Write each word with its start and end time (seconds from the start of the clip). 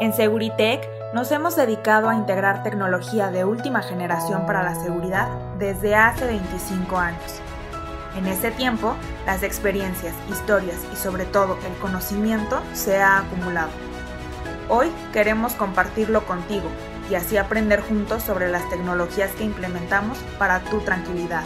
En 0.00 0.12
Seguritech 0.12 0.88
nos 1.12 1.32
hemos 1.32 1.56
dedicado 1.56 2.08
a 2.08 2.14
integrar 2.14 2.62
tecnología 2.62 3.32
de 3.32 3.44
última 3.44 3.82
generación 3.82 4.46
para 4.46 4.62
la 4.62 4.76
seguridad 4.76 5.28
desde 5.58 5.96
hace 5.96 6.24
25 6.24 6.96
años. 6.96 7.40
En 8.16 8.28
este 8.28 8.52
tiempo, 8.52 8.94
las 9.26 9.42
experiencias, 9.42 10.14
historias 10.30 10.76
y 10.92 10.96
sobre 10.96 11.24
todo 11.24 11.58
el 11.66 11.76
conocimiento 11.80 12.62
se 12.74 13.02
ha 13.02 13.18
acumulado. 13.18 13.70
Hoy 14.68 14.92
queremos 15.12 15.54
compartirlo 15.54 16.24
contigo 16.26 16.68
y 17.10 17.16
así 17.16 17.36
aprender 17.36 17.80
juntos 17.80 18.22
sobre 18.22 18.48
las 18.48 18.68
tecnologías 18.70 19.32
que 19.32 19.42
implementamos 19.42 20.16
para 20.38 20.60
tu 20.60 20.78
tranquilidad. 20.78 21.42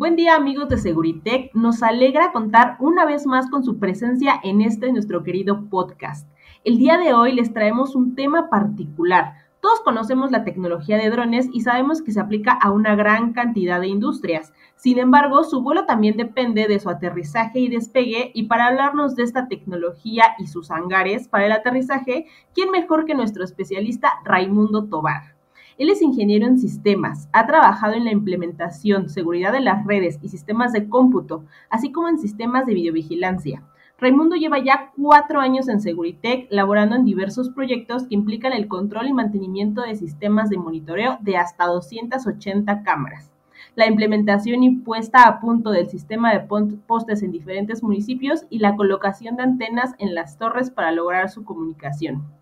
Buen 0.00 0.16
día 0.16 0.34
amigos 0.34 0.70
de 0.70 0.78
Seguritech, 0.78 1.52
nos 1.52 1.82
alegra 1.82 2.32
contar 2.32 2.78
una 2.80 3.04
vez 3.04 3.26
más 3.26 3.50
con 3.50 3.62
su 3.62 3.78
presencia 3.78 4.40
en 4.42 4.62
este 4.62 4.90
nuestro 4.90 5.22
querido 5.22 5.68
podcast. 5.68 6.26
El 6.64 6.78
día 6.78 6.96
de 6.96 7.12
hoy 7.12 7.34
les 7.34 7.52
traemos 7.52 7.94
un 7.94 8.14
tema 8.14 8.48
particular. 8.48 9.34
Todos 9.60 9.80
conocemos 9.80 10.30
la 10.30 10.42
tecnología 10.42 10.96
de 10.96 11.10
drones 11.10 11.50
y 11.52 11.60
sabemos 11.60 12.00
que 12.00 12.12
se 12.12 12.20
aplica 12.20 12.52
a 12.52 12.70
una 12.70 12.94
gran 12.94 13.34
cantidad 13.34 13.78
de 13.78 13.88
industrias. 13.88 14.54
Sin 14.74 14.98
embargo, 14.98 15.44
su 15.44 15.60
vuelo 15.60 15.84
también 15.84 16.16
depende 16.16 16.66
de 16.66 16.80
su 16.80 16.88
aterrizaje 16.88 17.60
y 17.60 17.68
despegue 17.68 18.30
y 18.32 18.44
para 18.44 18.68
hablarnos 18.68 19.16
de 19.16 19.24
esta 19.24 19.48
tecnología 19.48 20.34
y 20.38 20.46
sus 20.46 20.70
hangares 20.70 21.28
para 21.28 21.44
el 21.44 21.52
aterrizaje, 21.52 22.24
¿quién 22.54 22.70
mejor 22.70 23.04
que 23.04 23.14
nuestro 23.14 23.44
especialista 23.44 24.12
Raimundo 24.24 24.88
Tobar? 24.88 25.39
Él 25.80 25.88
es 25.88 26.02
ingeniero 26.02 26.46
en 26.46 26.58
sistemas, 26.58 27.30
ha 27.32 27.46
trabajado 27.46 27.94
en 27.94 28.04
la 28.04 28.12
implementación, 28.12 29.08
seguridad 29.08 29.50
de 29.50 29.60
las 29.60 29.86
redes 29.86 30.18
y 30.20 30.28
sistemas 30.28 30.74
de 30.74 30.90
cómputo, 30.90 31.46
así 31.70 31.90
como 31.90 32.06
en 32.10 32.18
sistemas 32.18 32.66
de 32.66 32.74
videovigilancia. 32.74 33.62
Raimundo 33.96 34.36
lleva 34.36 34.58
ya 34.58 34.92
cuatro 34.94 35.40
años 35.40 35.70
en 35.70 35.80
Seguritech, 35.80 36.48
laborando 36.50 36.96
en 36.96 37.06
diversos 37.06 37.48
proyectos 37.48 38.06
que 38.06 38.14
implican 38.14 38.52
el 38.52 38.68
control 38.68 39.08
y 39.08 39.14
mantenimiento 39.14 39.80
de 39.80 39.96
sistemas 39.96 40.50
de 40.50 40.58
monitoreo 40.58 41.16
de 41.22 41.38
hasta 41.38 41.64
280 41.64 42.82
cámaras, 42.82 43.32
la 43.74 43.86
implementación 43.86 44.62
y 44.62 44.76
puesta 44.76 45.26
a 45.26 45.40
punto 45.40 45.70
del 45.70 45.88
sistema 45.88 46.34
de 46.34 46.40
postes 46.86 47.22
en 47.22 47.32
diferentes 47.32 47.82
municipios 47.82 48.44
y 48.50 48.58
la 48.58 48.76
colocación 48.76 49.36
de 49.36 49.44
antenas 49.44 49.94
en 49.96 50.14
las 50.14 50.36
torres 50.36 50.70
para 50.70 50.92
lograr 50.92 51.30
su 51.30 51.42
comunicación. 51.42 52.38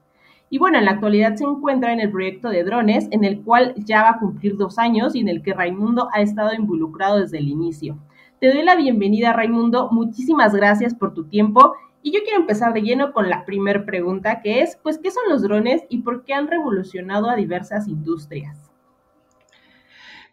Y 0.51 0.59
bueno, 0.59 0.79
en 0.79 0.87
la 0.87 0.93
actualidad 0.93 1.37
se 1.37 1.45
encuentra 1.45 1.93
en 1.93 2.01
el 2.01 2.11
proyecto 2.11 2.49
de 2.49 2.65
drones, 2.65 3.07
en 3.11 3.25
el 3.25 3.43
cual 3.43 3.75
ya 3.77 4.03
va 4.03 4.11
a 4.11 4.19
cumplir 4.19 4.57
dos 4.57 4.79
años 4.79 5.15
y 5.15 5.21
en 5.21 5.29
el 5.29 5.43
que 5.43 5.53
Raimundo 5.53 6.09
ha 6.13 6.23
estado 6.23 6.55
involucrado 6.55 7.21
desde 7.21 7.39
el 7.39 7.49
inicio. 7.49 7.99
Te 8.41 8.53
doy 8.53 8.63
la 8.63 8.77
bienvenida, 8.77 9.33
Raimundo. 9.33 9.91
Muchísimas 9.91 10.55
gracias 10.55 10.95
por 10.95 11.13
tu 11.13 11.25
tiempo. 11.25 11.75
Y 12.03 12.13
yo 12.13 12.21
quiero 12.23 12.41
empezar 12.41 12.73
de 12.73 12.83
lleno 12.83 13.13
con 13.13 13.29
la 13.29 13.45
primera 13.45 13.85
pregunta, 13.85 14.41
que 14.41 14.63
es, 14.63 14.79
pues, 14.83 14.99
¿qué 14.99 15.11
son 15.11 15.25
los 15.29 15.43
drones 15.43 15.83
y 15.89 15.99
por 15.99 16.25
qué 16.25 16.33
han 16.33 16.49
revolucionado 16.49 17.29
a 17.29 17.37
diversas 17.37 17.89
industrias? 17.89 18.57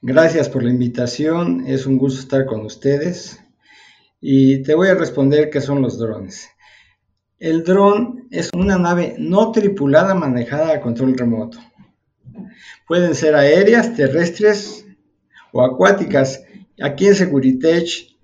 Gracias 0.02 0.48
por 0.48 0.64
la 0.64 0.70
invitación. 0.70 1.66
Es 1.66 1.88
un 1.88 1.98
gusto 1.98 2.22
estar 2.22 2.46
con 2.46 2.64
ustedes. 2.64 3.44
Y 4.22 4.64
te 4.64 4.76
voy 4.76 4.88
a 4.88 4.96
responder 4.96 5.50
qué 5.50 5.60
son 5.60 5.82
los 5.82 5.98
drones. 5.98 6.50
El 7.40 7.64
dron 7.64 8.28
es 8.32 8.50
una 8.54 8.78
nave 8.78 9.16
no 9.18 9.52
tripulada 9.52 10.16
manejada 10.16 10.74
a 10.74 10.82
control 10.82 11.18
remoto. 11.18 11.60
Pueden 12.88 13.14
ser 13.16 13.36
aéreas, 13.36 13.96
terrestres 13.96 14.86
o 15.52 15.64
acuáticas. 15.64 16.44
Aquí 16.82 17.08
en 17.08 17.16
Securitech, 17.16 18.16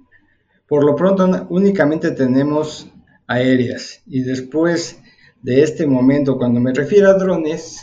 por 0.68 0.86
lo 0.86 0.95
pronto 0.95 1.48
únicamente 1.50 2.12
tenemos 2.12 2.88
aéreas. 3.28 4.02
Y 4.06 4.22
después 4.22 5.00
de 5.42 5.64
este 5.64 5.88
momento, 5.88 6.38
cuando 6.38 6.59
me 6.59 6.73
refiero 6.73 7.09
a 7.09 7.16
drones, 7.16 7.81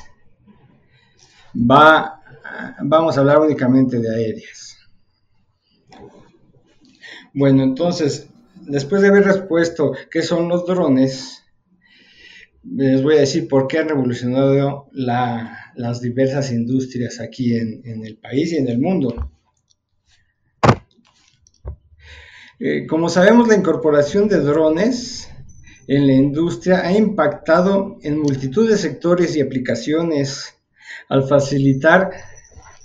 va, 1.54 2.22
vamos 2.82 3.16
a 3.16 3.20
hablar 3.20 3.41
únicamente 3.41 3.98
de 3.98 4.14
aéreas. 4.14 4.76
Bueno, 7.34 7.62
entonces, 7.62 8.28
después 8.68 9.02
de 9.02 9.08
haber 9.08 9.24
respuesto 9.24 9.92
qué 10.10 10.22
son 10.22 10.48
los 10.48 10.66
drones, 10.66 11.42
les 12.62 13.02
voy 13.02 13.16
a 13.16 13.20
decir 13.20 13.48
por 13.48 13.66
qué 13.66 13.78
han 13.78 13.88
revolucionado 13.88 14.88
las 14.92 16.00
diversas 16.00 16.52
industrias 16.52 17.20
aquí 17.20 17.56
en, 17.56 18.04
el 18.04 18.16
país 18.18 18.52
y 18.52 18.56
en 18.56 18.68
el 18.68 18.78
mundo. 18.78 19.32
Eh, 22.60 22.86
como 22.86 23.08
sabemos, 23.08 23.48
la 23.48 23.54
incorporación 23.54 24.28
de 24.28 24.40
drones 24.40 25.28
en 25.86 26.06
la 26.06 26.12
industria 26.12 26.80
ha 26.80 26.92
impactado 26.92 27.98
en 28.02 28.18
multitud 28.18 28.68
de 28.68 28.76
sectores 28.76 29.36
y 29.36 29.40
aplicaciones 29.40 30.54
al 31.08 31.26
facilitar 31.26 32.10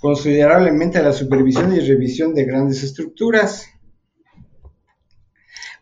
considerablemente 0.00 1.02
la 1.02 1.12
supervisión 1.12 1.74
y 1.74 1.80
revisión 1.80 2.34
de 2.34 2.44
grandes 2.44 2.82
estructuras 2.82 3.66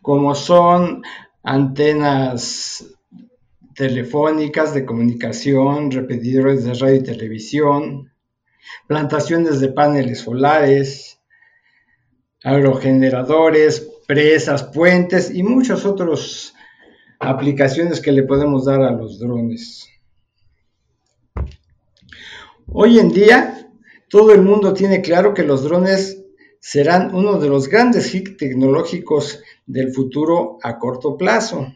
como 0.03 0.35
son 0.35 1.01
antenas 1.43 2.85
telefónicas 3.73 4.73
de 4.73 4.85
comunicación, 4.85 5.91
repetidores 5.91 6.65
de 6.65 6.73
radio 6.73 6.95
y 6.95 7.03
televisión, 7.03 8.11
plantaciones 8.85 9.61
de 9.61 9.69
paneles 9.69 10.19
solares, 10.19 11.19
aerogeneradores, 12.43 13.89
presas, 14.05 14.63
puentes 14.63 15.33
y 15.33 15.41
muchas 15.41 15.85
otras 15.85 16.53
aplicaciones 17.19 18.01
que 18.01 18.11
le 18.11 18.23
podemos 18.23 18.65
dar 18.65 18.81
a 18.83 18.91
los 18.91 19.19
drones. 19.19 19.87
Hoy 22.67 22.99
en 22.99 23.09
día, 23.09 23.69
todo 24.09 24.33
el 24.33 24.41
mundo 24.41 24.73
tiene 24.73 25.01
claro 25.01 25.33
que 25.33 25.43
los 25.43 25.63
drones 25.63 26.22
serán 26.65 27.13
uno 27.13 27.39
de 27.39 27.49
los 27.49 27.67
grandes 27.67 28.15
hits 28.15 28.37
tecnológicos 28.37 29.43
del 29.65 29.91
futuro 29.91 30.59
a 30.63 30.79
corto 30.79 31.17
plazo, 31.17 31.73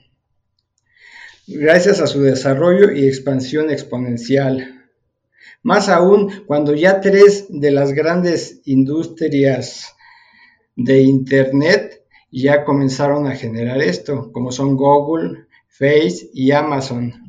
gracias 1.46 2.00
a 2.00 2.08
su 2.08 2.22
desarrollo 2.22 2.94
y 2.94 3.06
expansión 3.06 3.70
exponencial. 3.70 4.88
Más 5.62 5.90
aún 5.90 6.46
cuando 6.46 6.74
ya 6.74 7.02
tres 7.02 7.48
de 7.50 7.72
las 7.72 7.92
grandes 7.92 8.62
industrias 8.64 9.94
de 10.78 11.02
Internet 11.02 12.06
ya 12.32 12.64
comenzaron 12.64 13.28
a 13.28 13.36
generar 13.36 13.82
esto, 13.82 14.32
como 14.32 14.54
son 14.54 14.78
Google, 14.78 15.48
Face 15.68 16.30
y 16.34 16.52
Amazon, 16.52 17.27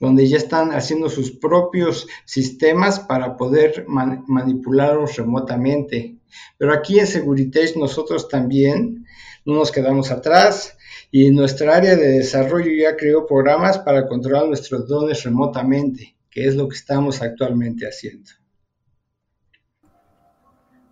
donde 0.00 0.26
ya 0.28 0.36
están 0.36 0.72
haciendo 0.72 1.08
sus 1.08 1.30
propios 1.30 2.06
sistemas 2.24 3.00
para 3.00 3.36
poder 3.36 3.86
manipularlos 3.88 5.16
remotamente. 5.16 6.16
Pero 6.56 6.72
aquí 6.72 6.98
en 6.98 7.06
Seguritech 7.06 7.76
nosotros 7.76 8.28
también 8.28 9.06
no 9.44 9.54
nos 9.54 9.72
quedamos 9.72 10.10
atrás 10.10 10.76
y 11.10 11.30
nuestra 11.30 11.76
área 11.76 11.96
de 11.96 12.18
desarrollo 12.18 12.70
ya 12.70 12.96
creó 12.96 13.26
programas 13.26 13.78
para 13.78 14.06
controlar 14.06 14.46
nuestros 14.46 14.86
drones 14.86 15.22
remotamente, 15.24 16.16
que 16.30 16.46
es 16.46 16.54
lo 16.54 16.68
que 16.68 16.76
estamos 16.76 17.22
actualmente 17.22 17.86
haciendo. 17.86 18.30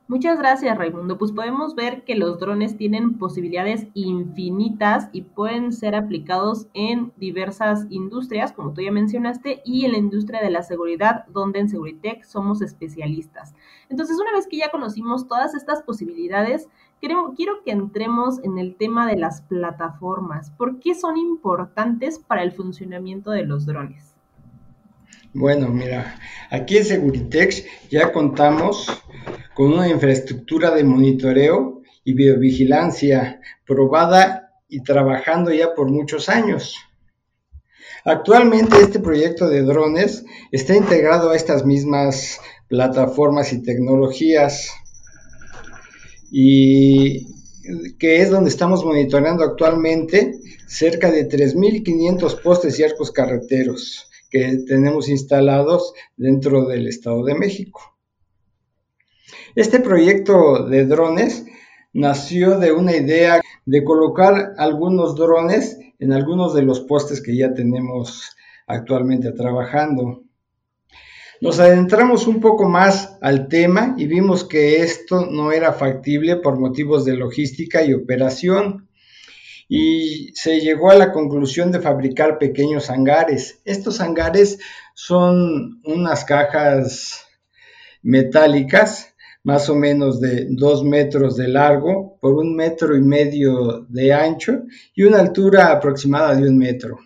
Muchas 0.09 0.39
gracias, 0.39 0.79
Raimundo. 0.79 1.19
Pues 1.19 1.33
podemos 1.33 1.75
ver 1.75 2.05
que 2.05 2.15
los 2.15 2.39
drones 2.39 2.77
tienen 2.77 3.19
posibilidades 3.19 3.89
infinitas 3.95 5.09
y 5.11 5.23
pueden 5.23 5.73
ser 5.73 5.97
aplicados 5.97 6.69
en 6.75 7.13
diversas 7.17 7.87
industrias, 7.91 8.53
como 8.53 8.73
tú 8.73 8.83
ya 8.83 8.93
mencionaste, 8.93 9.63
y 9.65 9.85
en 9.85 9.93
la 9.93 9.99
industria 9.99 10.41
de 10.41 10.51
la 10.51 10.63
seguridad, 10.63 11.27
donde 11.27 11.59
en 11.59 11.69
Seguritech 11.69 12.23
somos 12.23 12.63
especialistas. 12.63 13.57
Entonces, 13.89 14.17
una 14.21 14.31
vez 14.31 14.47
que 14.47 14.59
ya 14.59 14.71
conocimos 14.71 15.27
todas 15.27 15.57
estas 15.57 15.83
posibilidades, 15.83 16.69
quiero, 17.01 17.35
que 17.65 17.73
entremos 17.73 18.39
en 18.45 18.59
el 18.59 18.77
tema 18.77 19.09
de 19.09 19.17
las 19.17 19.43
plataformas. 19.43 20.51
¿Por 20.53 20.79
qué 20.79 20.95
son 20.95 21.17
importantes 21.17 22.21
para 22.21 22.45
el 22.45 22.53
funcionamiento 22.53 23.33
de 23.33 23.45
los 23.45 23.67
drones? 23.67 24.15
Bueno, 25.35 25.69
mira, 25.69 26.19
aquí 26.51 26.79
en 26.79 26.85
Seguritech 26.85 27.67
ya 27.91 28.13
contamos 28.13 28.87
con 29.57 29.73
una 29.73 29.89
infraestructura 29.89 30.71
de 30.75 30.85
monitoreo 30.85 31.81
y 32.05 32.13
videovigilancia 32.13 33.41
probada 33.67 34.53
y 34.69 34.83
trabajando 34.83 35.51
ya 35.51 35.75
por 35.75 35.91
muchos 35.91 36.29
años. 36.29 36.77
Actualmente 38.05 38.77
este 38.79 39.01
proyecto 39.01 39.49
de 39.49 39.63
drones 39.63 40.27
está 40.53 40.77
integrado 40.77 41.31
a 41.31 41.37
estas 41.37 41.65
mismas 41.65 42.39
plataformas 42.69 43.55
y 43.55 43.63
tecnologías 43.63 44.73
y 46.31 47.27
que 47.99 48.21
es 48.21 48.31
donde 48.31 48.51
estamos 48.51 48.85
monitoreando 48.85 49.43
actualmente 49.43 50.39
cerca 50.67 51.11
de 51.11 51.27
3.500 51.27 52.43
postes 52.43 52.79
y 52.79 52.85
arcos 52.85 53.11
carreteros 53.11 54.11
que 54.31 54.59
tenemos 54.67 55.09
instalados 55.09 55.95
dentro 56.19 56.67
del 56.67 56.89
Estado 56.89 57.25
de 57.25 57.35
México. 57.35 57.96
Este 59.55 59.81
proyecto 59.81 60.67
de 60.67 60.85
drones 60.85 61.47
nació 61.93 62.59
de 62.59 62.73
una 62.73 62.95
idea 62.95 63.41
de 63.65 63.85
colocar 63.85 64.53
algunos 64.59 65.17
drones 65.17 65.79
en 65.99 66.13
algunos 66.13 66.55
de 66.55 66.63
los 66.63 66.81
postes 66.81 67.23
que 67.23 67.37
ya 67.37 67.55
tenemos 67.55 68.37
actualmente 68.67 69.33
trabajando. 69.33 70.23
Nos 71.41 71.59
adentramos 71.59 72.27
un 72.27 72.41
poco 72.41 72.69
más 72.69 73.19
al 73.21 73.49
tema 73.49 73.95
y 73.99 74.07
vimos 74.07 74.45
que 74.45 74.83
esto 74.83 75.27
no 75.27 75.53
era 75.53 75.73
factible 75.73 76.37
por 76.37 76.59
motivos 76.59 77.05
de 77.05 77.17
logística 77.17 77.83
y 77.83 77.93
operación 77.93 78.89
y 79.69 80.33
se 80.35 80.61
llegó 80.61 80.91
a 80.91 80.97
la 80.97 81.13
conclusión 81.13 81.73
de 81.73 81.81
fabricar 81.81 82.39
pequeños 82.39 82.89
hangares. 82.89 83.61
Estos 83.65 84.01
hangares 84.01 84.59
son 84.95 85.81
unas 85.85 86.25
cajas 86.25 87.27
metálicas 88.03 89.16
más 89.47 89.69
o 89.69 89.77
menos 89.77 90.21
de 90.21 90.49
dos 90.51 90.83
metros 90.83 91.37
de 91.37 91.47
largo 91.47 92.19
por 92.21 92.35
un 92.35 92.57
metro 92.57 92.97
y 92.97 93.01
medio 93.01 93.87
de 93.89 94.13
ancho 94.13 94.65
y 94.93 95.05
una 95.05 95.21
altura 95.21 95.71
aproximada 95.71 96.35
de 96.35 96.49
un 96.49 96.59
metro. 96.59 96.99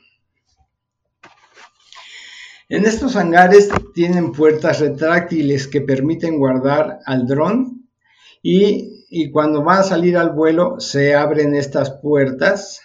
En 2.70 2.86
estos 2.86 3.14
hangares 3.16 3.68
tienen 3.92 4.32
puertas 4.32 4.80
retráctiles 4.80 5.68
que 5.68 5.82
permiten 5.82 6.38
guardar 6.38 7.00
al 7.04 7.26
dron 7.26 7.86
y, 8.42 9.30
cuando 9.32 9.62
va 9.62 9.80
a 9.80 9.82
salir 9.82 10.16
al 10.16 10.30
vuelo 10.30 10.80
se 10.80 11.14
abren 11.14 11.54
estas 11.54 11.90
puertas 11.90 12.80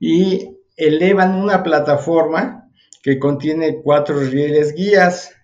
y 0.00 0.56
elevan 0.76 1.36
una 1.36 1.62
plataforma 1.62 2.68
que 3.00 3.20
contiene 3.20 3.80
cuatro 3.80 4.18
rieles 4.18 4.74
guías 4.74 5.36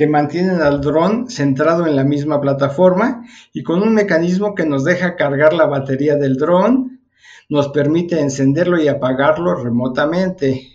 que 0.00 0.06
mantienen 0.06 0.62
al 0.62 0.80
dron 0.80 1.28
centrado 1.28 1.86
en 1.86 1.94
la 1.94 2.04
misma 2.04 2.40
plataforma 2.40 3.22
y 3.52 3.62
con 3.62 3.82
un 3.82 3.92
mecanismo 3.92 4.54
que 4.54 4.64
nos 4.64 4.82
deja 4.82 5.14
cargar 5.14 5.52
la 5.52 5.66
batería 5.66 6.16
del 6.16 6.36
dron, 6.36 7.02
nos 7.50 7.68
permite 7.68 8.18
encenderlo 8.18 8.80
y 8.80 8.88
apagarlo 8.88 9.56
remotamente. 9.56 10.70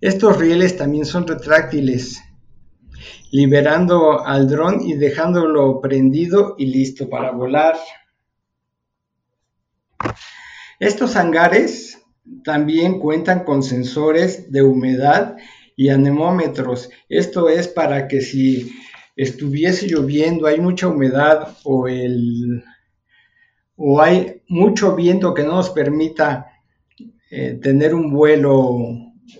Estos 0.00 0.38
rieles 0.38 0.76
también 0.76 1.06
son 1.06 1.26
retráctiles, 1.26 2.22
liberando 3.32 4.24
al 4.24 4.48
dron 4.48 4.80
y 4.80 4.94
dejándolo 4.94 5.80
prendido 5.80 6.54
y 6.56 6.66
listo 6.66 7.08
para 7.08 7.32
volar. 7.32 7.74
Estos 10.78 11.16
hangares 11.16 11.98
también 12.44 13.00
cuentan 13.00 13.42
con 13.42 13.64
sensores 13.64 14.52
de 14.52 14.62
humedad 14.62 15.36
y 15.80 15.88
anemómetros. 15.88 16.90
Esto 17.08 17.48
es 17.48 17.66
para 17.66 18.06
que 18.06 18.20
si 18.20 18.70
estuviese 19.16 19.86
lloviendo, 19.88 20.46
hay 20.46 20.60
mucha 20.60 20.88
humedad 20.88 21.56
o, 21.64 21.88
el, 21.88 22.62
o 23.76 23.98
hay 23.98 24.42
mucho 24.46 24.94
viento 24.94 25.32
que 25.32 25.42
no 25.42 25.52
nos 25.52 25.70
permita 25.70 26.48
eh, 27.30 27.58
tener 27.62 27.94
un 27.94 28.12
vuelo 28.12 28.76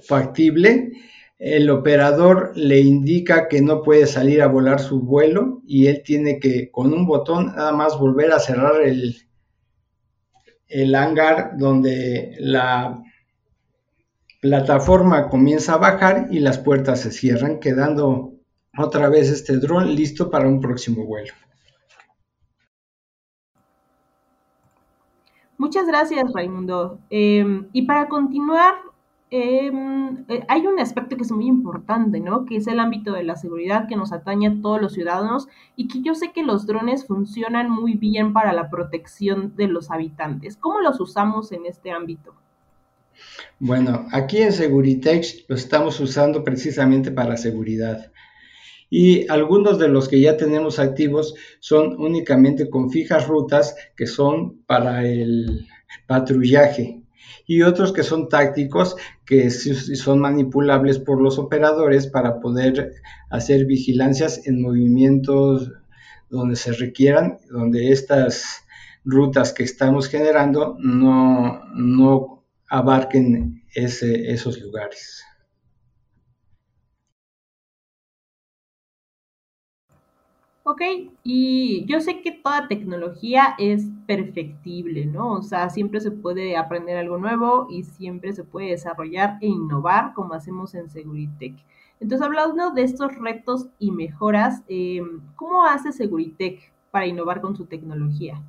factible, 0.04 0.92
el 1.38 1.68
operador 1.68 2.52
le 2.54 2.80
indica 2.80 3.46
que 3.46 3.60
no 3.60 3.82
puede 3.82 4.06
salir 4.06 4.40
a 4.40 4.46
volar 4.46 4.80
su 4.80 5.02
vuelo 5.02 5.60
y 5.66 5.88
él 5.88 6.02
tiene 6.02 6.40
que 6.40 6.70
con 6.70 6.94
un 6.94 7.04
botón 7.04 7.48
nada 7.54 7.72
más 7.72 7.98
volver 7.98 8.32
a 8.32 8.40
cerrar 8.40 8.80
el, 8.80 9.14
el 10.68 10.94
hangar 10.94 11.58
donde 11.58 12.34
la 12.38 12.98
plataforma 14.40 15.28
comienza 15.28 15.74
a 15.74 15.78
bajar 15.78 16.28
y 16.30 16.40
las 16.40 16.58
puertas 16.58 17.00
se 17.00 17.12
cierran, 17.12 17.60
quedando 17.60 18.34
otra 18.76 19.08
vez 19.08 19.30
este 19.30 19.58
dron 19.58 19.94
listo 19.94 20.30
para 20.30 20.48
un 20.48 20.60
próximo 20.60 21.04
vuelo. 21.04 21.32
Muchas 25.58 25.86
gracias, 25.86 26.32
Raimundo. 26.32 27.00
Em, 27.10 27.68
y 27.72 27.82
para 27.82 28.08
continuar, 28.08 28.76
Em, 29.32 30.24
eh, 30.26 30.44
hay 30.48 30.66
un 30.66 30.80
aspecto 30.80 31.16
que 31.16 31.22
es 31.22 31.30
muy 31.30 31.46
importante, 31.46 32.18
¿no? 32.18 32.46
Que 32.46 32.56
es 32.56 32.66
el 32.66 32.80
ámbito 32.80 33.12
de 33.12 33.22
la 33.22 33.36
seguridad 33.36 33.86
que 33.86 33.94
nos 33.94 34.12
atañe 34.12 34.48
a 34.48 34.60
todos 34.60 34.82
los 34.82 34.92
ciudadanos 34.94 35.46
y 35.76 35.86
que 35.86 36.02
yo 36.02 36.16
sé 36.16 36.32
que 36.32 36.42
los 36.42 36.66
drones 36.66 37.06
funcionan 37.06 37.70
muy 37.70 37.94
bien 37.94 38.32
para 38.32 38.52
la 38.52 38.70
protección 38.70 39.54
de 39.54 39.68
los 39.68 39.92
habitantes. 39.92 40.56
¿Cómo 40.56 40.80
los 40.80 40.98
usamos 40.98 41.52
en 41.52 41.64
este 41.66 41.92
ámbito? 41.92 42.34
Bueno, 43.58 44.06
aquí 44.12 44.38
en 44.38 44.52
Seguritech 44.52 45.44
lo 45.48 45.56
estamos 45.56 46.00
usando 46.00 46.44
precisamente 46.44 47.10
para 47.10 47.36
seguridad. 47.36 48.10
Y 48.88 49.28
algunos 49.30 49.78
de 49.78 49.88
los 49.88 50.08
que 50.08 50.20
ya 50.20 50.36
tenemos 50.36 50.78
activos 50.78 51.34
son 51.60 52.00
únicamente 52.00 52.68
con 52.68 52.90
fijas 52.90 53.28
rutas 53.28 53.76
que 53.96 54.06
son 54.06 54.62
para 54.66 55.06
el 55.06 55.68
patrullaje 56.08 57.00
y 57.46 57.62
otros 57.62 57.92
que 57.92 58.02
son 58.02 58.28
tácticos, 58.28 58.96
que 59.24 59.50
son 59.50 60.20
manipulables 60.20 60.98
por 60.98 61.20
los 61.20 61.38
operadores 61.38 62.06
para 62.08 62.40
poder 62.40 62.94
hacer 63.28 63.66
vigilancias 63.66 64.46
en 64.46 64.60
movimientos 64.60 65.72
donde 66.28 66.56
se 66.56 66.72
requieran, 66.72 67.38
donde 67.50 67.92
estas 67.92 68.64
rutas 69.04 69.52
que 69.52 69.64
estamos 69.64 70.08
generando 70.08 70.76
no, 70.78 71.64
no 71.74 72.39
abarquen 72.70 73.62
esos 73.74 74.60
lugares. 74.60 75.22
Ok, 80.62 80.82
y 81.24 81.84
yo 81.86 82.00
sé 82.00 82.20
que 82.22 82.32
toda 82.32 82.68
tecnología 82.68 83.54
es 83.58 83.86
perfectible, 84.06 85.04
¿no? 85.06 85.32
O 85.32 85.42
sea, 85.42 85.68
siempre 85.70 86.00
se 86.00 86.10
puede 86.12 86.56
aprender 86.56 86.96
algo 86.96 87.18
nuevo 87.18 87.66
y 87.70 87.82
siempre 87.82 88.32
se 88.32 88.44
puede 88.44 88.70
desarrollar 88.70 89.38
e 89.40 89.46
innovar 89.48 90.12
como 90.14 90.34
hacemos 90.34 90.74
en 90.74 90.88
Seguritech. 90.88 91.56
Entonces, 91.98 92.24
hablando 92.24 92.70
de 92.70 92.82
estos 92.82 93.16
retos 93.18 93.68
y 93.78 93.90
mejoras, 93.90 94.62
em, 94.68 95.20
¿cómo 95.34 95.64
hace 95.64 95.92
Seguritech 95.92 96.72
para 96.90 97.06
innovar 97.06 97.40
con 97.40 97.56
su 97.56 97.66
tecnología? 97.66 98.40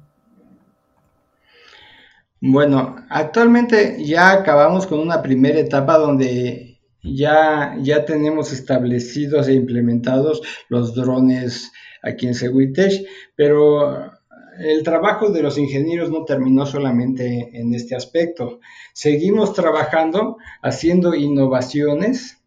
Bueno, 2.44 2.96
actualmente 3.10 4.04
ya 4.04 4.32
acabamos 4.32 4.88
con 4.88 5.00
una 5.00 5.22
primera 5.22 5.60
etapa 5.60 6.00
donde 6.00 6.80
ya, 7.04 7.78
ya 7.80 8.04
tenemos 8.04 8.52
establecidos 8.52 9.48
e 9.48 9.54
implementados 9.54 10.42
los 10.68 10.96
drones 10.96 11.72
aquí 12.02 12.26
en 12.26 12.34
Seguitech, 12.34 13.06
pero 13.36 14.12
el 14.58 14.82
trabajo 14.82 15.30
de 15.30 15.44
los 15.44 15.60
ingenieros 15.60 16.10
no 16.10 16.26
terminó 16.26 16.66
solamente 16.66 17.52
en 17.54 17.76
este 17.76 17.96
aspecto. 17.96 18.60
Seguimos 18.94 19.54
trabajando, 19.54 20.38
haciendo 20.64 21.14
innovaciones 21.14 22.41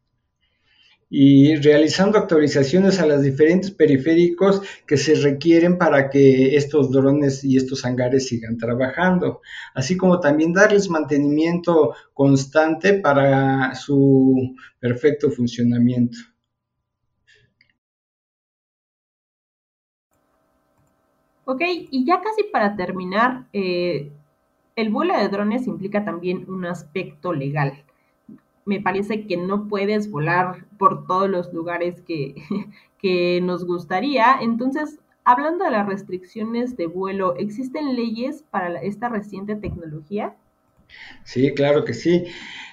y 1.16 1.54
realizando 1.54 2.18
actualizaciones 2.18 2.98
a 2.98 3.06
los 3.06 3.22
diferentes 3.22 3.70
periféricos 3.70 4.62
que 4.84 4.96
se 4.96 5.14
requieren 5.14 5.78
para 5.78 6.10
que 6.10 6.56
estos 6.56 6.90
drones 6.90 7.44
y 7.44 7.56
estos 7.56 7.84
hangares 7.84 8.26
sigan 8.26 8.58
trabajando, 8.58 9.40
así 9.76 9.96
como 9.96 10.18
también 10.18 10.52
darles 10.52 10.90
mantenimiento 10.90 11.94
constante 12.14 12.94
para 12.94 13.76
su 13.76 14.56
perfecto 14.80 15.30
funcionamiento. 15.30 16.18
Ok, 21.44 21.60
y 21.92 22.04
ya 22.04 22.20
casi 22.22 22.42
para 22.52 22.74
terminar, 22.74 23.46
eh, 23.52 24.10
el 24.74 24.90
vuelo 24.90 25.16
de 25.16 25.28
drones 25.28 25.68
implica 25.68 26.04
también 26.04 26.44
un 26.50 26.64
aspecto 26.66 27.32
legal. 27.32 27.83
Me 28.66 28.80
parece 28.80 29.26
que 29.26 29.36
no 29.36 29.68
puedes 29.68 30.10
volar 30.10 30.66
por 30.78 31.06
todos 31.06 31.28
los 31.28 31.52
lugares 31.52 32.00
que, 32.02 32.34
que 33.00 33.40
nos 33.42 33.66
gustaría. 33.66 34.38
Entonces, 34.40 34.98
hablando 35.24 35.64
de 35.64 35.70
las 35.70 35.86
restricciones 35.86 36.76
de 36.76 36.86
vuelo, 36.86 37.36
¿existen 37.36 37.94
leyes 37.94 38.44
para 38.50 38.80
esta 38.80 39.08
reciente 39.08 39.56
tecnología? 39.56 40.34
Sí, 41.24 41.52
claro 41.54 41.84
que 41.84 41.94
sí. 41.94 42.24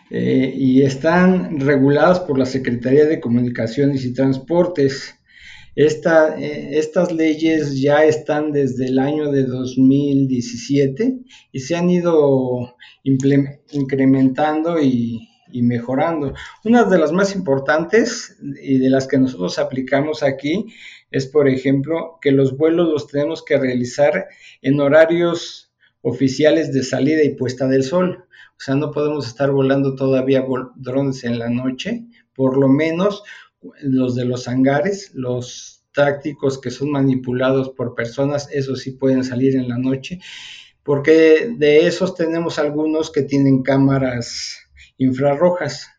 Eh, 0.09 0.53
y 0.57 0.81
están 0.81 1.59
reguladas 1.61 2.19
por 2.19 2.37
la 2.37 2.45
Secretaría 2.45 3.05
de 3.05 3.21
Comunicaciones 3.21 4.03
y 4.03 4.13
Transportes. 4.13 5.15
Eh, 5.73 6.69
estas 6.73 7.11
leyes 7.13 7.79
ya 7.79 8.03
están 8.03 8.51
desde 8.51 8.87
el 8.87 8.99
año 8.99 9.31
de 9.31 9.43
2017 9.43 11.17
y 11.53 11.59
se 11.59 11.75
han 11.77 11.89
ido 11.89 12.75
incrementando 13.03 14.81
y, 14.81 15.30
y 15.51 15.61
mejorando. 15.61 16.33
Una 16.63 16.83
de 16.83 16.97
las 16.97 17.11
más 17.11 17.35
importantes 17.35 18.37
y 18.61 18.77
de 18.77 18.89
las 18.89 19.07
que 19.07 19.17
nosotros 19.17 19.59
aplicamos 19.59 20.23
aquí 20.23 20.67
es, 21.11 21.27
por 21.27 21.47
ejemplo, 21.47 22.17
que 22.21 22.31
los 22.31 22.57
vuelos 22.57 22.89
los 22.89 23.07
tenemos 23.07 23.43
que 23.43 23.57
realizar 23.57 24.27
en 24.61 24.79
horarios 24.79 25.71
oficiales 26.01 26.73
de 26.73 26.83
salida 26.83 27.23
y 27.23 27.35
puesta 27.35 27.67
del 27.67 27.83
sol. 27.83 28.25
O 28.51 28.63
sea, 28.63 28.75
no 28.75 28.91
podemos 28.91 29.27
estar 29.27 29.51
volando 29.51 29.95
todavía 29.95 30.45
drones 30.75 31.23
en 31.23 31.39
la 31.39 31.49
noche, 31.49 32.05
por 32.33 32.57
lo 32.57 32.67
menos 32.67 33.23
los 33.81 34.15
de 34.15 34.25
los 34.25 34.47
hangares, 34.47 35.11
los 35.13 35.83
tácticos 35.93 36.59
que 36.59 36.71
son 36.71 36.91
manipulados 36.91 37.69
por 37.69 37.95
personas, 37.95 38.47
esos 38.51 38.81
sí 38.81 38.91
pueden 38.91 39.23
salir 39.23 39.55
en 39.55 39.67
la 39.67 39.77
noche, 39.77 40.19
porque 40.83 41.53
de 41.57 41.85
esos 41.85 42.15
tenemos 42.15 42.59
algunos 42.59 43.11
que 43.11 43.23
tienen 43.23 43.61
cámaras 43.61 44.57
infrarrojas. 45.03 45.89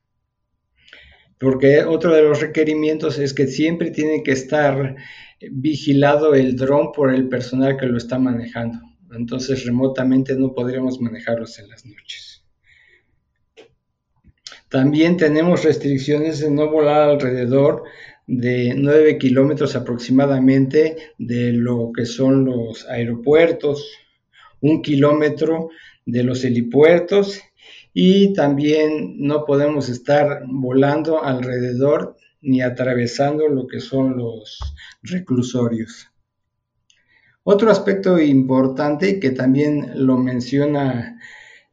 Porque 1.38 1.84
otro 1.84 2.14
de 2.14 2.22
los 2.22 2.40
requerimientos 2.40 3.18
es 3.18 3.34
que 3.34 3.46
siempre 3.46 3.90
tiene 3.90 4.22
que 4.22 4.32
estar 4.32 4.96
vigilado 5.50 6.34
el 6.34 6.56
dron 6.56 6.92
por 6.92 7.12
el 7.12 7.28
personal 7.28 7.76
que 7.76 7.86
lo 7.86 7.98
está 7.98 8.18
manejando. 8.18 8.78
Entonces 9.12 9.66
remotamente 9.66 10.36
no 10.36 10.54
podríamos 10.54 11.00
manejarlos 11.00 11.58
en 11.58 11.68
las 11.68 11.84
noches. 11.84 12.44
También 14.68 15.16
tenemos 15.16 15.64
restricciones 15.64 16.40
de 16.40 16.50
no 16.50 16.70
volar 16.70 17.10
alrededor 17.10 17.82
de 18.26 18.74
9 18.74 19.18
kilómetros 19.18 19.76
aproximadamente 19.76 20.96
de 21.18 21.52
lo 21.52 21.90
que 21.94 22.06
son 22.06 22.44
los 22.44 22.88
aeropuertos, 22.88 23.86
un 24.60 24.80
kilómetro 24.80 25.70
de 26.06 26.22
los 26.22 26.44
helipuertos 26.44 27.42
y 27.94 28.32
también 28.32 29.16
no 29.18 29.44
podemos 29.44 29.88
estar 29.88 30.42
volando 30.46 31.22
alrededor 31.22 32.16
ni 32.40 32.62
atravesando 32.62 33.48
lo 33.48 33.66
que 33.66 33.80
son 33.80 34.16
los 34.16 34.58
reclusorios. 35.02 36.08
Otro 37.44 37.70
aspecto 37.70 38.20
importante 38.20 39.18
que 39.18 39.30
también 39.30 40.06
lo 40.06 40.16
menciona 40.16 41.20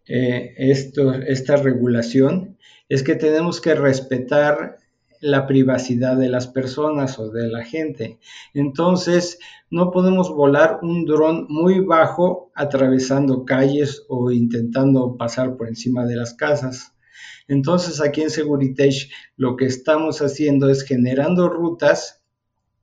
eh, 0.07 0.55
esta 0.57 1.55
regulación 1.57 2.57
es 2.89 3.03
que 3.03 3.15
tenemos 3.15 3.61
que 3.61 3.75
respetar 3.75 4.77
la 5.21 5.47
privacidad 5.47 6.15
de 6.17 6.29
las 6.29 6.47
personas 6.47 7.19
o 7.19 7.29
de 7.29 7.47
la 7.47 7.63
gente. 7.63 8.19
Entonces, 8.53 9.39
no 9.69 9.91
podemos 9.91 10.29
volar 10.29 10.79
un 10.81 11.05
dron 11.05 11.45
muy 11.49 11.79
bajo 11.79 12.51
atravesando 12.55 13.45
calles 13.45 14.05
o 14.07 14.31
intentando 14.31 15.17
pasar 15.17 15.57
por 15.57 15.67
encima 15.67 16.05
de 16.05 16.15
las 16.15 16.33
casas. 16.33 16.93
Entonces, 17.47 18.01
aquí 18.01 18.21
en 18.21 18.29
Seguritech 18.29 19.11
lo 19.35 19.55
que 19.55 19.65
estamos 19.65 20.21
haciendo 20.21 20.69
es 20.69 20.83
generando 20.83 21.49
rutas 21.49 22.23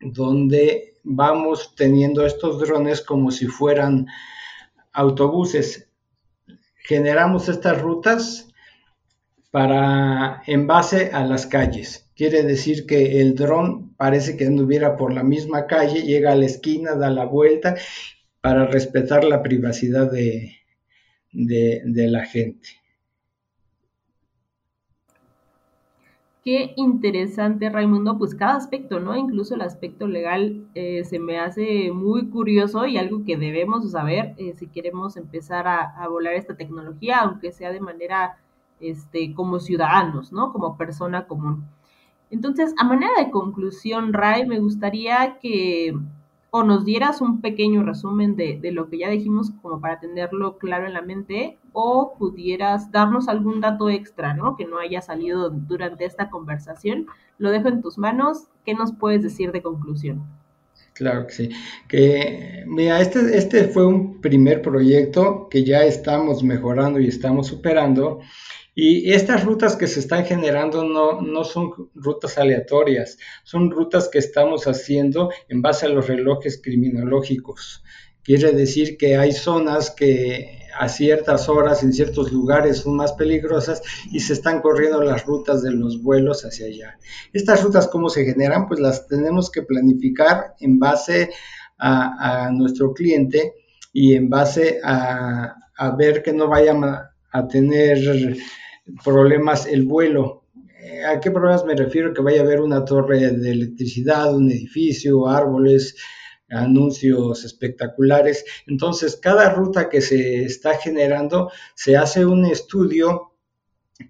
donde 0.00 0.97
vamos 1.05 1.75
teniendo 1.76 2.26
estos 2.26 2.61
drones 2.61 3.00
como 3.00 3.31
si 3.31 3.47
fueran 3.47 4.07
autobuses. 4.93 5.88
Generamos 6.76 7.49
estas 7.49 7.81
rutas 7.81 8.49
para 9.50 10.43
en 10.47 10.66
base 10.66 11.11
a 11.12 11.25
las 11.25 11.47
calles. 11.47 12.06
Quiere 12.17 12.43
decir 12.43 12.87
que 12.87 13.21
el 13.21 13.35
dron 13.35 13.95
parece 13.97 14.37
que 14.37 14.47
anduviera 14.47 14.97
por 14.97 15.13
la 15.13 15.23
misma 15.23 15.67
calle, 15.67 16.03
llega 16.03 16.33
a 16.33 16.37
la 16.37 16.47
esquina, 16.47 16.95
da 16.95 17.11
la 17.11 17.27
vuelta 17.27 17.77
para 18.41 18.67
respetar 18.67 19.23
la 19.25 19.43
privacidad 19.43 20.11
de, 20.11 20.57
de 21.33 22.09
la 22.09 22.25
gente. 22.25 22.69
Qué 26.47 26.75
interesante, 26.77 27.69
Raimundo, 27.71 28.19
pues 28.19 28.37
cada 28.37 28.55
aspecto, 28.55 29.01
¿no? 29.01 29.17
Incluso 29.17 29.57
el 29.57 29.63
aspecto 29.63 30.07
legal 30.07 30.65
eh, 30.77 31.03
se 31.03 31.19
me 31.19 31.41
hace 31.41 31.91
muy 31.91 32.31
curioso 32.31 32.87
y 32.87 32.99
algo 32.99 33.25
que 33.25 33.37
debemos 33.37 33.91
saber 33.91 34.37
eh, 34.39 34.55
si 34.55 34.69
queremos 34.69 35.17
empezar 35.17 35.67
a, 35.67 36.07
volar 36.07 36.35
esta 36.35 36.57
tecnología, 36.57 37.19
aunque 37.19 37.51
sea 37.51 37.73
de 37.73 37.81
manera, 37.81 38.39
este, 38.79 39.35
como 39.35 39.59
ciudadanos, 39.59 40.33
¿no? 40.33 40.53
Como 40.53 40.77
persona 40.79 41.27
común. 41.27 41.67
Entonces, 42.30 42.75
a 42.78 42.85
manera 42.85 43.12
de 43.18 43.30
conclusión, 43.30 44.12
Ray, 44.12 44.47
me 44.47 44.59
gustaría 44.59 45.38
que 45.40 45.95
o 46.50 46.62
nos 46.62 46.85
dieras 46.85 47.21
un 47.21 47.40
pequeño 47.40 47.83
resumen 47.83 48.35
de, 48.35 48.59
de, 48.61 48.73
lo 48.73 48.88
que 48.88 48.99
ya 48.99 49.11
dijimos 49.11 49.50
como 49.61 49.80
para 49.80 50.00
tenerlo 50.00 50.56
claro 50.56 50.87
en 50.87 50.95
la 50.95 51.02
mente, 51.02 51.59
o 51.73 52.14
pudieras 52.18 52.90
darnos 52.90 53.28
algún 53.28 53.61
dato 53.61 53.90
extra, 53.90 54.33
¿no? 54.33 54.56
Que 54.56 54.64
no 54.64 54.78
haya 54.78 55.02
salido 55.02 55.50
durante 55.50 56.06
esta 56.06 56.30
conversación. 56.30 57.06
Lo 57.37 57.50
dejo 57.50 57.68
en 57.68 57.83
tus 57.83 57.99
manos. 57.99 58.47
¿Qué 58.64 58.73
nos 58.73 58.95
puedes 58.95 59.23
decir 59.23 59.52
de 59.52 59.61
conclusión? 59.61 60.25
Claro 60.95 61.26
que 61.26 61.33
sí. 61.35 61.50
Que, 61.88 62.64
mira, 62.66 63.02
este, 63.02 63.37
este 63.37 63.64
fue 63.64 63.87
un 63.87 64.23
primer 64.23 64.62
proyecto 64.62 65.49
que 65.50 65.62
ya 65.62 65.85
estamos 65.85 66.42
mejorando 66.42 66.99
y 66.99 67.09
estamos 67.09 67.49
superando. 67.49 68.21
Y 68.78 69.11
estas 69.11 69.42
rutas 69.42 69.75
que 69.75 69.87
se 69.87 70.00
están 70.00 70.26
generando 70.26 70.85
no, 70.85 71.23
no, 71.23 71.45
son 71.45 71.71
rutas 71.95 72.37
aleatorias, 72.37 73.16
son 73.42 73.71
rutas 73.71 74.11
que 74.11 74.18
estamos 74.18 74.66
haciendo 74.66 75.30
en 75.49 75.62
base 75.62 75.87
a 75.87 75.88
los 75.88 76.06
relojes 76.06 76.61
criminológicos. 76.62 77.83
Quiere 78.23 78.52
decir 78.52 78.99
que 78.99 79.16
hay 79.16 79.33
zonas 79.33 79.90
que 79.90 80.59
a 80.78 80.90
ciertas 80.90 81.49
horas 81.49 81.83
en 81.85 81.95
ciertos 81.95 82.30
lugares 82.30 82.80
son 82.80 82.97
más 82.97 83.14
peligrosas 83.14 83.80
y 84.12 84.21
se 84.21 84.35
están 84.35 84.61
corriendo 84.61 85.02
las 85.02 85.25
rutas 85.25 85.62
de 85.62 85.73
los 85.73 86.02
vuelos 86.02 86.45
hacia 86.45 86.66
allá. 86.66 86.99
Estas 87.33 87.62
rutas, 87.62 87.88
¿cómo 87.88 88.11
se 88.11 88.26
generan? 88.26 88.68
Pues 88.68 88.78
las 88.78 89.06
tenemos 89.06 89.50
que 89.50 89.62
planificar 89.62 90.54
en 90.61 90.78
base 90.78 91.30
a, 91.78 92.50
nuestro 92.52 92.92
cliente 92.92 93.54
y 93.95 94.16
en 94.16 94.28
base 94.28 94.80
a, 94.85 95.54
ver 95.97 96.23
que 96.23 96.35
no 96.35 96.47
vayan 96.49 96.85
a 96.85 97.49
tener 97.49 98.37
problemas 99.05 99.66
el 99.66 99.85
vuelo. 99.85 100.45
Eh, 100.81 101.05
¿A 101.05 101.21
qué 101.21 101.31
problemas 101.31 101.64
me 101.64 101.75
refiero? 101.75 102.12
Que 102.12 102.23
vaya 102.23 102.40
a 102.40 102.45
haber 102.45 102.61
una 102.61 102.85
torre 102.85 103.31
de 103.31 103.50
electricidad, 103.50 104.35
un 104.35 104.50
edificio, 104.50 105.28
árboles, 105.28 105.97
anuncios 106.50 107.45
espectaculares. 107.45 108.45
Entonces, 108.66 109.16
cada 109.16 109.50
ruta 109.50 109.88
que 109.88 110.00
se 110.00 110.45
está 110.45 110.78
generando, 110.78 111.50
se 111.75 111.97
hace 111.97 112.25
un 112.25 112.45
estudio 112.47 113.33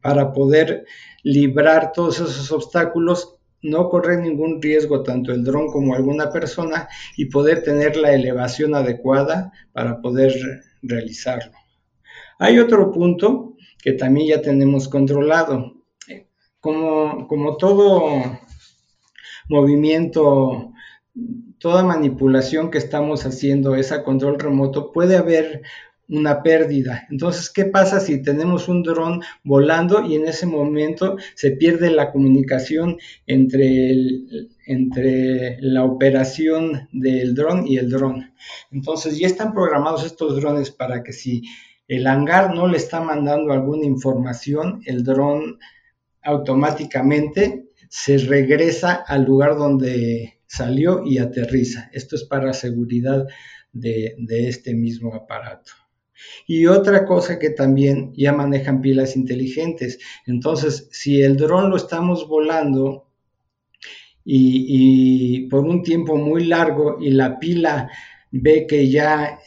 para 0.02 0.32
poder 0.32 0.84
librar 1.22 1.92
todos 1.92 2.16
esos 2.16 2.52
obstáculos, 2.52 3.36
no 3.62 3.88
correr 3.88 4.20
ningún 4.20 4.60
riesgo 4.60 5.02
tanto 5.02 5.32
el 5.32 5.42
dron 5.42 5.68
como 5.68 5.94
alguna 5.94 6.30
persona 6.30 6.88
y 7.16 7.26
poder 7.26 7.62
tener 7.62 7.96
la 7.96 8.12
elevación 8.12 8.74
adecuada 8.74 9.52
para 9.72 10.00
poder 10.00 10.34
realizarlo. 10.82 11.52
Hay 12.38 12.58
otro 12.58 12.92
punto 12.92 13.54
que 13.82 13.92
también 13.92 14.28
ya 14.28 14.42
tenemos 14.42 14.88
controlado. 14.88 15.74
Como, 16.60 17.28
como 17.28 17.56
todo 17.56 18.40
movimiento, 19.48 20.72
toda 21.58 21.84
manipulación 21.84 22.70
que 22.70 22.78
estamos 22.78 23.24
haciendo 23.24 23.76
es 23.76 23.92
a 23.92 24.02
control 24.02 24.38
remoto, 24.38 24.92
puede 24.92 25.16
haber 25.16 25.62
una 26.08 26.42
pérdida. 26.42 27.06
Entonces, 27.10 27.50
¿qué 27.50 27.64
pasa 27.64 28.00
si 28.00 28.22
tenemos 28.22 28.68
un 28.68 28.82
dron 28.82 29.22
volando 29.42 30.04
y 30.04 30.14
en 30.14 30.26
ese 30.26 30.46
momento 30.46 31.16
se 31.34 31.52
pierde 31.52 31.90
la 31.90 32.12
comunicación 32.12 32.98
entre, 33.26 33.94
entre 34.66 35.60
la 35.60 35.84
operación 35.84 36.88
del 36.92 37.34
dron 37.34 37.66
y 37.66 37.78
el 37.78 37.90
dron? 37.90 38.32
Entonces, 38.70 39.18
ya 39.18 39.26
están 39.26 39.52
programados 39.52 40.04
estos 40.04 40.36
drones 40.36 40.70
para 40.70 41.02
que 41.02 41.12
si 41.12 41.42
el 41.88 42.06
hangar 42.06 42.54
no 42.54 42.66
le 42.66 42.76
está 42.76 43.00
mandando 43.00 43.52
alguna 43.52 43.84
información, 43.86 44.82
el 44.86 45.04
dron 45.04 45.58
automáticamente 46.22 47.68
se 47.88 48.18
regresa 48.18 49.04
al 49.06 49.24
lugar 49.24 49.56
donde 49.56 50.40
salió 50.46 51.04
y 51.04 51.18
aterriza. 51.18 51.88
Esto 51.92 52.16
es 52.16 52.24
para 52.24 52.52
seguridad 52.52 53.26
de, 53.72 54.16
este 54.28 54.74
mismo 54.74 55.14
aparato. 55.14 55.72
Y 56.46 56.66
otra 56.66 57.04
cosa 57.04 57.38
que 57.38 57.50
también 57.50 58.12
ya 58.16 58.32
manejan 58.32 58.80
pilas 58.80 59.16
inteligentes. 59.16 59.98
Entonces, 60.26 60.88
si 60.90 61.20
el 61.20 61.36
dron 61.36 61.70
lo 61.70 61.76
estamos 61.76 62.26
volando 62.26 63.06
y, 64.24 65.46
por 65.48 65.60
un 65.64 65.82
tiempo 65.82 66.16
muy 66.16 66.44
largo 66.46 66.96
y 67.00 67.10
la 67.10 67.38
pila 67.38 67.90
ve 68.38 68.66
que 68.66 68.88
ya, 68.90 69.38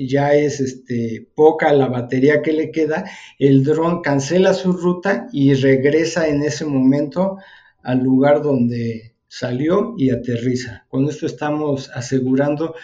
ya 0.00 0.34
es 0.34 0.60
este, 0.60 1.28
poca 1.34 1.72
la 1.72 1.86
batería 1.88 2.42
que 2.42 2.52
le 2.52 2.70
queda, 2.70 3.04
el 3.38 3.64
dron 3.64 4.02
cancela 4.02 4.54
su 4.54 4.72
ruta 4.72 5.28
y 5.32 5.54
regresa 5.54 6.28
en 6.28 6.42
ese 6.42 6.64
momento 6.64 7.38
al 7.82 8.02
lugar 8.02 8.42
donde 8.42 9.14
salió 9.28 9.94
y 9.96 10.10
aterriza. 10.10 10.86
Con 10.88 11.08
esto 11.08 11.26
estamos 11.26 11.90
asegurando 11.94 12.74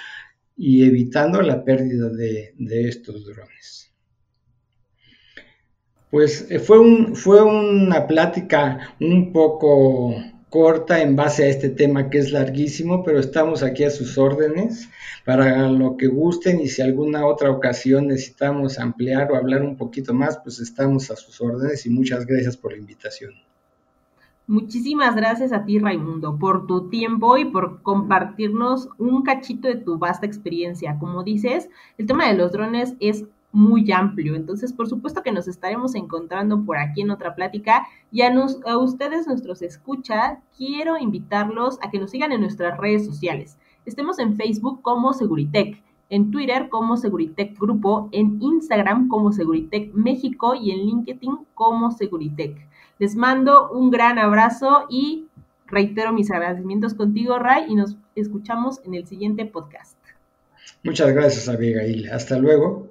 y 0.56 0.84
evitando 0.84 1.42
la 1.42 1.64
pérdida 1.64 2.08
de, 2.10 2.54
estos 2.88 3.24
drones. 3.24 3.92
Pues 6.10 6.46
eh, 6.50 6.60
fue, 6.60 6.78
fue 7.14 7.42
una 7.42 8.06
plática 8.06 8.94
un 9.00 9.32
poco 9.32 10.14
corta 10.54 11.02
en 11.02 11.16
base 11.16 11.42
a 11.42 11.48
este 11.48 11.68
tema 11.68 12.10
que 12.10 12.18
es 12.18 12.30
larguísimo, 12.30 13.02
pero 13.02 13.18
estamos 13.18 13.64
aquí 13.64 13.82
a 13.82 13.90
sus 13.90 14.16
órdenes 14.16 14.88
para 15.24 15.68
lo 15.68 15.96
que 15.96 16.06
gusten 16.06 16.60
y 16.60 16.68
si 16.68 16.80
alguna 16.80 17.26
otra 17.26 17.50
ocasión 17.50 18.06
necesitamos 18.06 18.78
ampliar 18.78 19.32
o 19.32 19.36
hablar 19.36 19.62
un 19.62 19.76
poquito 19.76 20.14
más, 20.14 20.38
pues 20.38 20.60
estamos 20.60 21.10
a 21.10 21.16
sus 21.16 21.40
órdenes 21.40 21.84
y 21.86 21.90
muchas 21.90 22.24
gracias 22.24 22.56
por 22.56 22.70
la 22.70 22.78
invitación. 22.78 23.32
Muchísimas 24.46 25.16
gracias 25.16 25.52
a 25.52 25.64
ti, 25.64 25.80
Raimundo, 25.80 26.38
por 26.38 26.68
tu 26.68 26.88
tiempo 26.88 27.36
y 27.36 27.46
por 27.46 27.82
compartirnos 27.82 28.90
un 28.96 29.24
cachito 29.24 29.66
de 29.66 29.74
tu 29.74 29.98
vasta 29.98 30.24
experiencia. 30.24 30.98
Como 31.00 31.24
dices, 31.24 31.68
el 31.98 32.06
tema 32.06 32.28
de 32.28 32.34
los 32.34 32.52
drones 32.52 32.94
es 33.00 33.24
muy 33.54 33.90
amplio, 33.92 34.34
entonces 34.34 34.72
por 34.72 34.88
supuesto 34.88 35.22
que 35.22 35.32
nos 35.32 35.46
estaremos 35.46 35.94
encontrando 35.94 36.64
por 36.64 36.76
aquí 36.76 37.02
en 37.02 37.10
otra 37.10 37.34
plática 37.34 37.86
y 38.10 38.22
a, 38.22 38.32
ustedes, 38.76 39.26
nuestros 39.26 39.62
escucha, 39.62 40.40
quiero 40.56 40.98
invitarlos 40.98 41.78
a 41.80 41.90
que 41.90 42.00
nos 42.00 42.10
sigan 42.10 42.32
en 42.32 42.40
nuestras 42.40 42.76
redes 42.76 43.06
sociales. 43.06 43.56
Estemos 43.86 44.18
en 44.18 44.36
Facebook 44.36 44.82
como 44.82 45.12
Seguritech, 45.12 45.80
en 46.10 46.32
Twitter 46.32 46.68
como 46.68 46.96
Seguritech 46.96 47.56
Grupo, 47.58 48.08
en 48.10 48.42
Instagram 48.42 49.08
como 49.08 49.32
Seguritech 49.32 49.94
México 49.94 50.54
y 50.54 50.72
en 50.72 50.86
LinkedIn 50.86 51.38
como 51.54 51.92
Seguritech. 51.92 52.68
Les 52.98 53.14
mando 53.14 53.70
un 53.70 53.90
gran 53.90 54.18
abrazo 54.18 54.86
y 54.90 55.26
reitero 55.66 56.12
mis 56.12 56.30
agradecimientos 56.30 56.94
contigo, 56.94 57.38
Ray, 57.38 57.66
y 57.68 57.76
nos 57.76 57.96
escuchamos 58.16 58.80
en 58.84 58.94
el 58.94 59.06
siguiente 59.06 59.46
podcast. 59.46 59.96
Muchas 60.82 61.12
gracias, 61.12 61.48
Abigail. 61.48 62.10
Hasta 62.10 62.36
luego. 62.38 62.90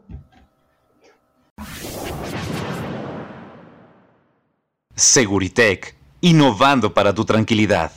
Seguritech, 4.96 5.96
innovando 6.22 6.94
para 6.94 7.14
tu 7.14 7.26
tranquilidad. 7.26 7.92